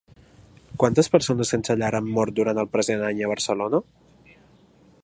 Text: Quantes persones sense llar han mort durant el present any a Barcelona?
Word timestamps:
Quantes 0.83 1.09
persones 1.15 1.51
sense 1.55 1.75
llar 1.81 1.91
han 1.99 2.09
mort 2.17 2.35
durant 2.41 2.63
el 2.63 2.71
present 2.77 3.05
any 3.11 3.23
a 3.27 3.31
Barcelona? 3.35 3.85